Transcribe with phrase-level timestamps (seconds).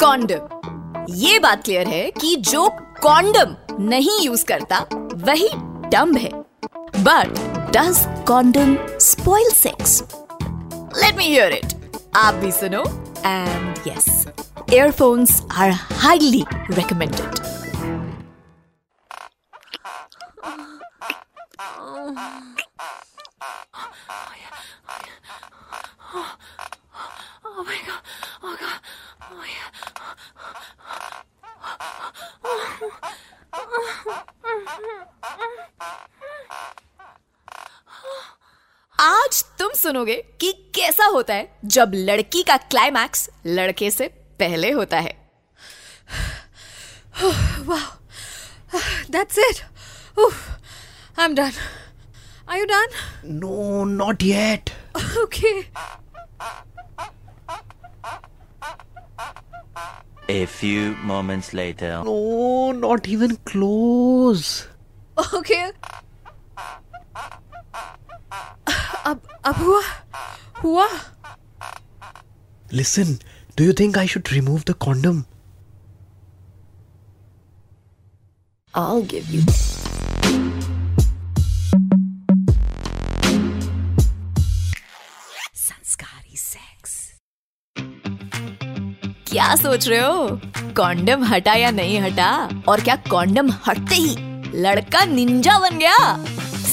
[0.00, 2.68] Condom. ये बात clear है कि जो
[3.02, 3.54] कॉन्डम
[3.88, 4.78] नहीं यूज़ करता,
[5.26, 5.48] वही
[5.90, 6.30] डम्ब है।
[7.04, 7.38] But
[7.76, 10.02] does condom spoil sex
[10.96, 11.74] let me hear it
[12.16, 12.82] आप भी सुनो।
[13.26, 14.26] And yes
[14.72, 16.42] earphones are highly
[16.78, 17.38] recommended.
[39.00, 45.00] आज तुम सुनोगे कि कैसा होता है जब लड़की का क्लाइमैक्स लड़के से पहले होता
[45.00, 45.18] है।
[52.50, 52.86] I you done
[53.96, 54.70] not yet
[55.18, 55.60] okay
[60.27, 62.01] A few moments later.
[62.03, 64.67] No, not even close.
[65.17, 65.71] Okay.
[69.05, 69.81] अब अब हुआ
[70.63, 70.87] हुआ
[72.71, 73.19] Listen,
[73.55, 75.25] do you think I should remove the condom?
[78.73, 79.43] I'll give you.
[89.30, 90.40] क्या सोच रहे हो?
[90.76, 92.62] कॉन्डम हटा या नहीं हटा?
[92.68, 94.14] और क्या कॉन्डम हटते ही
[94.54, 96.24] लड़का निंजा बन गया?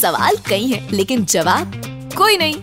[0.00, 1.72] सवाल कई है, लेकिन जवाब
[2.16, 2.54] कोई नहीं।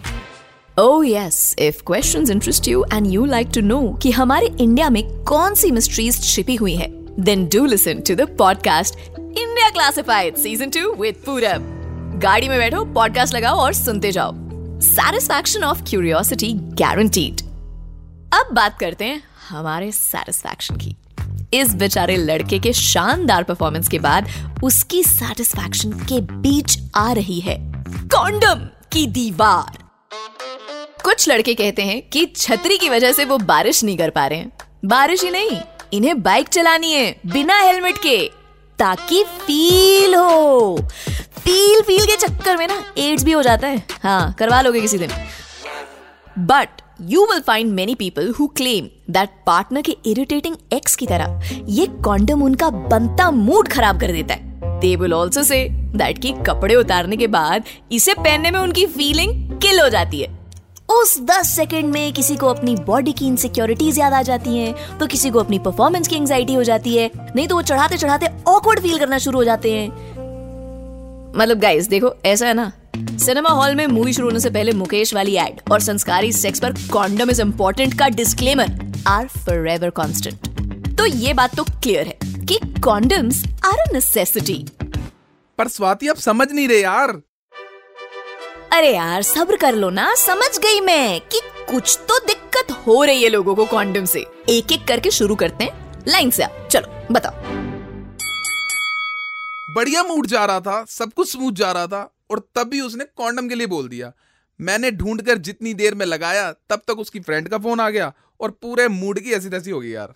[0.79, 5.03] ओह yes if questions interest you and you like to know कि हमारे इंडिया में
[5.23, 6.87] कौन सी मिस्ट्रीज छिपी हुई है
[7.19, 11.67] then do listen to the podcast India classified season two with Purab
[12.23, 14.31] गाड़ी में बैठो पॉडकास्ट लगाओ और सुनते जाओ।
[14.81, 17.41] सेटिस्फैक्शन ऑफ़ क्यूरियोसिटी गारंटीड
[18.33, 19.21] अब बात करते हैं
[19.51, 20.95] हमारे सेटिस्फैक्शन की।
[21.53, 24.27] इस बेचारे लड़के के शानदार परफॉर्मेंस के बाद
[24.63, 27.57] उसकी सेटिस्फैक्शन के बीच आ रही है
[28.07, 29.77] कॉन्डम की दीवार।
[31.03, 34.39] कुछ लड़के कहते हैं कि छतरी की वजह से वो बारिश नहीं कर पा रहे
[34.39, 34.51] हैं।
[34.85, 35.59] बारिश ही नहीं,
[35.93, 38.17] इन्हें बाइक चलानी है बिना हेलमेट के,
[38.79, 40.77] ताकि फील हो।
[41.39, 44.97] फील फील के चक्कर में ना एड्स भी हो जाता है। हाँ करवा लोगे किसी
[44.97, 45.11] दिन।
[46.39, 51.49] But you will find many people who claim that partner के इरिटेटिंग एक्स की तरह
[51.69, 56.31] ये कॉन्डम उनका बनता मूड खराब कर देता है। They will also say that की
[56.47, 60.27] कपड़े उतारने के बाद इसे पहनने में उनकी फीलिंग किल हो जाती है।
[60.89, 65.07] उस 10 सेकंड में किसी को अपनी बॉडी की इनसिक्योरिटीज याद आ जाती हैं, तो
[65.07, 68.79] किसी को अपनी परफॉर्मेंस की एंजाइटी हो जाती है नहीं तो वो चढ़ाते चढ़ाते ऑकवर्ड
[68.79, 69.87] फील करना शुरू हो जाते हैं।
[71.37, 72.71] मतलब गाइस देखो ऐसा है ना?
[72.95, 76.73] सिनेमा हॉल में मूवी शुरू होने से पहले मुकेश वाली एड और संस्कारी सेक्स पर
[76.91, 80.47] कॉन्डम इज़ इम्पोर्टेंट का disclaimer are forever constant
[80.97, 84.65] तो ये बात तो क्लियर है कि कॉन्डम्स आर अ नेसेसिटी
[85.57, 87.09] पर स्वाति अब समझ नहीं रहे यार।
[88.73, 93.23] अरे यार सब्र कर लो ना समझ गई मैं कि कुछ तो दिक्कत हो रही
[93.23, 97.13] है लोगों को कॉन्डम से। एक एक करके शुरू करते हैं। लाइन से आप चलो
[97.13, 97.33] बताओ।
[99.75, 103.05] बढ़िया मूड जा रहा था सब कुछ स्मूथ जा रहा था। और तब भी उसने
[103.17, 104.11] कॉन्डम के लिए बोल दिया।
[104.59, 108.11] मैंने ढूंढ कर जितनी देर में लगाया, तब तक उसकी फ्रेंड का फ़ोन आ गया
[108.39, 110.13] और पूरे मूड की ऐसी तैसी हो गई यार।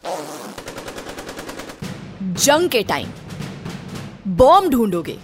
[2.35, 3.09] जंग के टाइम
[4.37, 5.17] बॉम्ब ढूंढोगे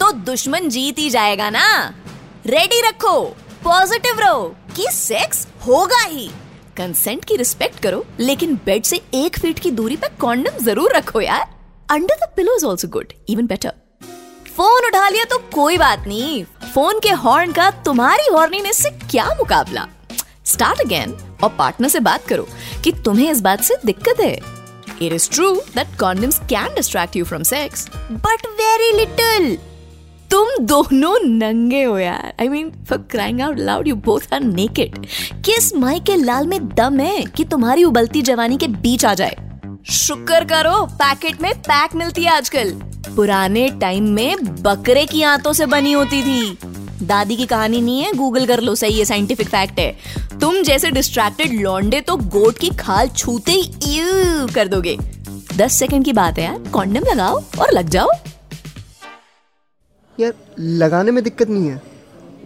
[0.00, 1.64] तो दुश्मन जीत ही जाएगा ना।
[2.46, 3.20] रेडी रखो
[3.64, 6.28] पॉजिटिव रहो कि सेक्स होगा ही।
[6.76, 11.20] कंसेंट की रिस्पेक्ट करो, लेकिन बेड से एक फीट की दूरी पर कॉन्डम ज़रूर रखो
[11.20, 11.46] यार।
[11.90, 13.72] Under the pillow is also good even better
[14.56, 16.42] phone उठा लिया तो कोई बात नहीं।
[16.74, 19.86] फ़ोन के हॉर्न का तुम्हारी हॉर्नीनेस से क्या मुकाबला?
[20.44, 22.46] स्टार्ट अगेन और पार्टनर से बात करो
[22.84, 24.34] कि तुम्हें इस बात से दिक्कत है।
[25.02, 29.56] It is true that condoms can distract you from sex but very little
[30.30, 35.06] तुम दोनों नंगे हो यार। I mean for crying out loud you both are naked
[35.44, 39.36] किस माई के लाल में दम है कि तुम्हारी उबलती जवानी के बीच आ जाए?
[39.86, 42.70] शुक्र करो, पैकेट में पैक मिलती है आजकल।
[43.16, 46.58] पुराने टाइम में बकरे की आंतों से बनी होती थी।
[47.02, 50.90] दादी की कहानी नहीं है, गूगल कर लो, सही है साइंटिफिक फैक्ट है। तुम जैसे
[50.90, 54.00] डिस्ट्रैक्टेड लौंडे तो गोट की खाल छूते ही
[54.54, 54.96] कर दोगे।
[55.56, 58.10] दस सेकंड की बात है यार कॉन्डम लगाओ और लग जाओ।
[60.18, 61.82] यार, लगाने में दिक्कत नहीं है,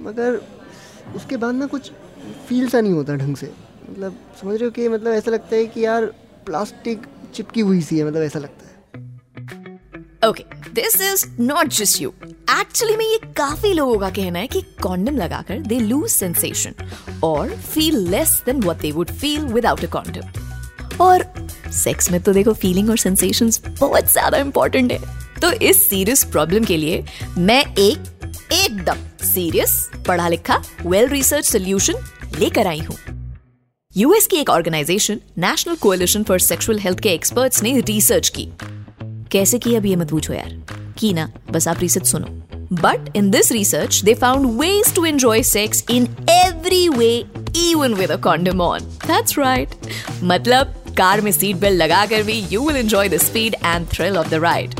[0.00, 0.40] मगर
[1.16, 1.90] उसके बाद ना कुछ
[2.48, 3.52] फील सा नहीं होता ढंग से।
[3.90, 6.04] मतलब समझ रहे हो कि मतलब ऐसा लगता है कि यार
[6.46, 7.06] प्लास्टिक
[7.36, 8.74] चिपकी हुई सी है मतलब ऐसा लगता है।
[10.24, 12.12] Okay this is not just you
[12.52, 16.74] actually में ये काफ़ी लोगों का कहना है कि कॉन्डम लगाकर दे लूज सेंसेशन
[17.24, 21.24] और feel less than what they would feel without a condom और
[21.74, 24.98] सेक्स में तो देखो फीलिंग और सेंसेशंस बहुत ज़्यादा इंपॉर्टेंट है।
[25.40, 27.04] तो इस सीरियस प्रॉब्लम के लिए
[27.38, 27.98] मैं एक
[28.52, 31.94] एकदम सीरियस पढ़ा लिखा वेल रिसर्च सोल्यूशन
[32.38, 32.96] लेकर आई हूँ।
[33.98, 38.48] यूएस की एक organization national coalition for sexual health के एक्सपर्ट्स ने रिसर्च की।
[39.30, 40.50] कैसे की अब ये मत पूछो यार।
[40.98, 42.26] की ना, बस आप रिसर्च सुनो।
[42.72, 47.24] But in this research they found ways to enjoy sex in every way
[47.56, 49.68] even with a condom on that's right
[50.22, 54.28] मतलब कार में सीट बेल्ट लगाकर भी you will enjoy the speed and thrill of
[54.28, 54.74] the ride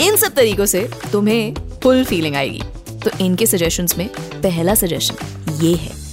[0.00, 2.62] इन सब तरीकों से तुम्हें full feeling आएगी।
[3.04, 4.08] तो इनके सजेशंस में
[4.42, 5.14] पहला सजेशन
[5.62, 6.04] ये है।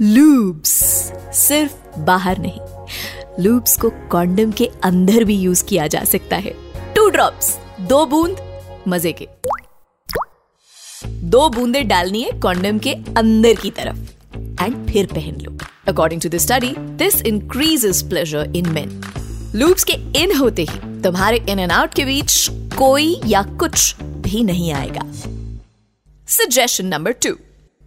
[0.00, 0.97] लूब्स
[1.38, 6.54] सिर्फ़ बाहर नहीं लूब्स को कॉन्डम के अंदर भी यूज़ किया जा सकता है।
[6.94, 8.36] टू ड्रॉप्स दो बूंद,
[8.88, 9.28] मज़े के।
[11.06, 13.98] दो बूंदे डालनी है कॉन्डम के अंदर की तरफ़।
[14.62, 15.56] एंड फिर पहन लो।
[15.88, 19.00] According to the study this increases pleasure in men
[19.54, 19.92] loops के
[20.22, 22.48] इन होते ही, तुम्हारे इन एंड आउट के बीच
[22.78, 25.02] कोई या कुछ भी नहीं आएगा।
[26.28, 27.34] Suggestion number two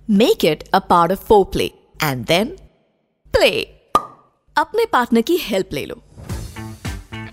[0.10, 1.72] make it a part of foreplay
[2.04, 2.56] and then
[3.33, 3.51] play
[4.57, 6.03] अपने पार्टनर की हेल्प ले लो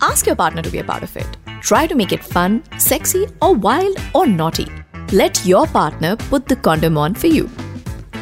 [0.04, 1.36] Ask your partner to be a part of it.
[1.68, 2.56] Try to make it fun,
[2.86, 4.66] sexy, or wild or naughty.
[5.12, 7.48] Let your partner put the condom on for you.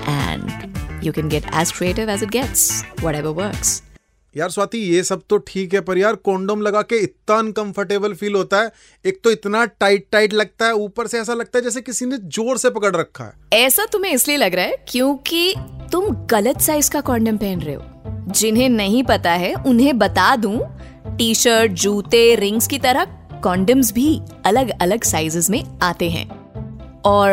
[0.06, 3.82] And you can get as creative as it gets, whatever works.
[4.37, 8.35] यार स्वाति, ये सब तो ठीक है, पर यार condom लगा के इतना अनकंफर्टेबल फील
[8.35, 8.71] होता है।
[9.05, 12.17] एक तो इतना टाइट टाइट लगता है, ऊपर से ऐसा लगता है जैसे किसी ने
[12.17, 15.53] ज़ोर से पकड़ रखा है। ऐसा तुम्हें इसलिए लग रहा है क्योंकि
[15.91, 17.83] तुम गलत साइज़ का कॉन्डम पहन रहे हो।
[18.31, 20.59] जिन्हें नहीं पता है, उन्हें बता दूँ
[21.17, 23.05] टी शर्ट जूते रिंग्स की तरह
[23.43, 26.27] कॉन्डम्स भी अलग अलग साइजेस में आते हैं।
[27.01, 27.29] और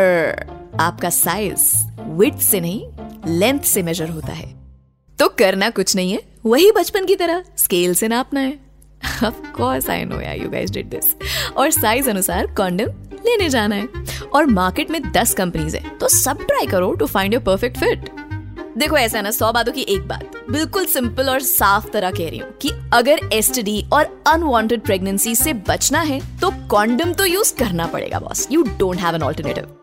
[0.79, 2.85] आपका साइज़ विथ से नहीं
[3.27, 4.53] लेंथ से मेजर होता है।
[5.19, 8.57] तो करना कुछ नहीं है। वही बचपन की तरह स्केल से नापना है।
[9.23, 11.05] ऑफ़ कोर्स आई नो यार यू गाइस डिड दिस
[11.57, 12.89] और साइज़ अनुसार कॉन्डम
[13.25, 14.03] लेने जाना है।
[14.33, 18.09] और मार्केट में 10 कंपनीज़ है तो सब ट्राई करो to find your perfect fit
[18.77, 22.39] देखो, ऐसा ना, सौ बातों की एक बात। बिल्कुल सिंपल और साफ़ तरह कह रही
[22.39, 27.87] हूँ कि अगर एसटीडी और अनवांटेड प्रेगनेंसी से बचना है तो कॉन्डम तो यूज़ करना
[27.87, 29.75] पड़ेगा boss you don't have an alternative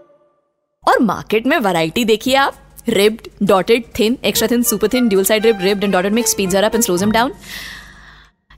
[0.85, 2.55] और मार्केट में वैरायटी देखिए आप।
[2.87, 6.55] Ribbed, dotted, thin, extra thin, super thin, dual side rib, ribbed and dotted mix speeds
[6.55, 7.31] her up and slows them down.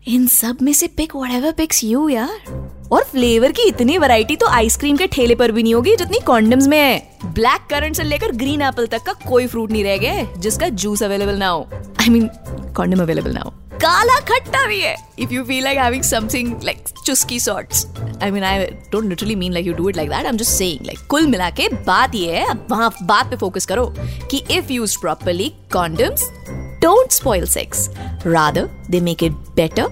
[0.08, 4.46] इन सब में से पिक whatever पिक्स यू यार। और flavour की इतनी वैरायटी तो
[4.46, 8.32] आइसक्रीम के ठेले पर भी नहीं होगी जितनी कॉन्डम्स में है। ब्लैक करंट से लेकर
[8.32, 11.68] ग्रीन एप्पल तक का कोई फ्रूट नहीं रह गया जिसका जूस अवेलेबल ना हो।
[12.00, 12.28] आई मीन
[12.76, 13.54] कॉन्डम अवेलेबल ना हो।
[13.84, 17.86] काला खट्टा भी है if you feel like having something like chuski sorts
[18.22, 20.50] I mean I don't literally mean like you do it like that I am just
[20.50, 23.92] saying like कुल मिला के बात ये है अब वहाँ बात पे फोकस करो
[24.30, 26.30] कि if use properly condoms
[26.84, 27.88] don't spoil sex
[28.26, 29.88] Rather, they make it better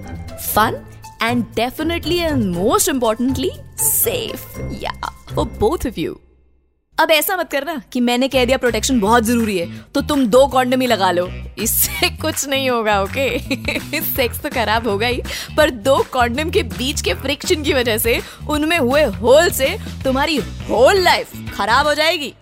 [0.54, 0.84] fun
[1.22, 3.52] and definitely and most importantly,
[3.86, 4.46] safe.
[4.82, 6.20] Yeah, for both of you.
[6.98, 10.46] अब ऐसा मत करना कि मैंने कह दिया प्रोटेक्शन बहुत ज़रूरी है तो तुम दो
[10.46, 11.26] कॉन्डम ही लगा लो।
[11.58, 15.22] इससे कुछ नहीं होगा ओके सेक्स तो खराब होगा ही,
[15.56, 20.36] पर दो कॉन्डम के बीच के फ्रिक्शन की वजह से, उनमें हुए होल से तुम्हारी
[20.68, 22.32] होल लाइफ खराब हो जाएगी।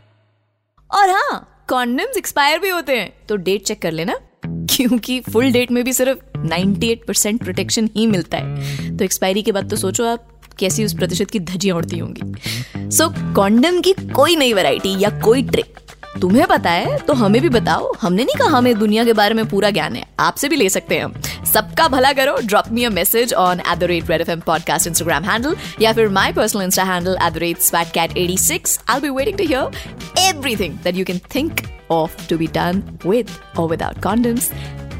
[0.90, 5.70] और हाँ कॉन्डम्स एक्सपायर भी होते हैं तो डेट चेक कर लेना, क्योंकि फुल डेट
[5.70, 10.28] में भी सिर्फ़ 98% प्रोटेक्शन ही मिलता है। तो एक्सपायरी के बाद तो सोचो आप
[10.60, 15.42] कैसी उस प्रतिशत की धजियाँ उड़ती होंगी। सो कॉन्डम की कोई नई वैरायटी या कोई
[15.42, 15.78] ट्रिक
[16.20, 19.48] तुम्हें पता है तो हमें भी बताओ। हमने नहीं कहा हमें दुनिया के बारे में
[19.48, 23.34] पूरा ज्ञान है, आपसे भी ले सकते हैं सबका भला करो drop me a message
[23.34, 26.84] on at the rate red F M podcast Instagram handle या फिर my personal insta
[26.84, 30.96] handle at the rate swat cat eighty six I be waiting to hear everything that
[30.96, 34.52] you can think of to be done with or without condoms.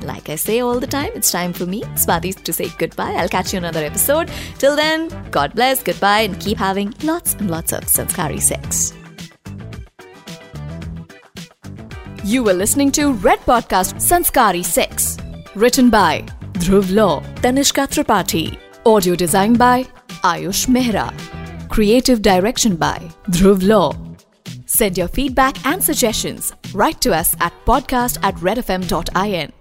[0.02, 3.12] Like I say all the time, it's time for me, Swati, to say goodbye.
[3.12, 4.30] I'll catch you another episode.
[4.58, 8.94] Till then, God bless, goodbye, and keep having lots and lots of sanskari sex.
[12.24, 15.16] You were listening to Red Podcast Sanskari Sex.
[15.54, 18.58] Written by Dhruv Law, Tanishka Tripathi.
[18.86, 19.84] Audio designed by
[20.22, 21.10] Ayush Mehra.
[21.68, 22.98] Creative direction by
[23.30, 23.94] Dhruv Law.
[24.66, 26.52] Send your feedback and suggestions.
[26.72, 29.59] Write to us at podcast at redfm.in.